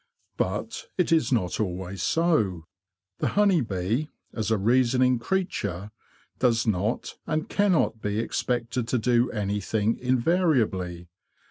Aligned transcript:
But 0.35 0.87
it 0.97 1.11
is 1.11 1.31
not 1.31 1.59
always 1.59 2.01
so. 2.01 2.65
The 3.19 3.27
honey 3.37 3.61
bee, 3.61 4.09
as 4.33 4.49
a 4.49 4.57
reasoning 4.57 5.19
creature, 5.19 5.91
does 6.39 6.65
not 6.65 7.19
and 7.27 7.47
cannot 7.47 8.01
be 8.01 8.17
expected 8.17 8.87
to 8.87 8.97
do 8.97 9.29
anything 9.29 9.99
invariably. 9.99 11.07